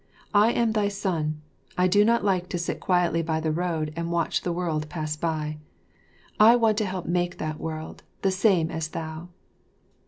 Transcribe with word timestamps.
I 0.33 0.51
am 0.53 0.71
thy 0.71 0.87
son; 0.87 1.43
I 1.77 1.87
do 1.87 2.03
not 2.03 2.25
like 2.25 2.49
to 2.49 2.57
sit 2.57 2.79
quietly 2.79 3.21
by 3.21 3.39
the 3.39 3.51
road 3.51 3.93
and 3.95 4.11
watch 4.11 4.41
the 4.41 4.51
world 4.51 4.89
pass 4.89 5.15
by; 5.15 5.59
I 6.39 6.55
want 6.55 6.79
to 6.79 6.85
help 6.85 7.05
make 7.05 7.37
that 7.37 7.59
world, 7.59 8.01
the 8.23 8.31
same 8.31 8.71
as 8.71 8.87
thou." 8.87 9.29